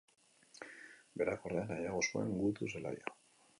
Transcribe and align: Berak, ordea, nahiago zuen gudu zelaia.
Berak, 1.21 1.45
ordea, 1.51 1.67
nahiago 1.73 2.01
zuen 2.09 2.35
gudu 2.43 2.73
zelaia. 2.75 3.17